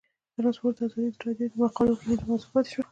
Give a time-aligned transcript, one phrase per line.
[0.35, 2.79] ترانسپورټ د ازادي راډیو د مقالو کلیدي موضوع پاتې شوی.